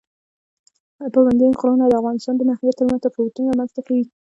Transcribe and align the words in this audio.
پابندی 1.13 1.47
غرونه 1.59 1.85
د 1.87 1.93
افغانستان 2.01 2.33
د 2.37 2.41
ناحیو 2.49 2.77
ترمنځ 2.79 2.99
تفاوتونه 3.05 3.47
رامنځ 3.51 3.69
ته 3.75 3.81
کوي. 3.87 4.05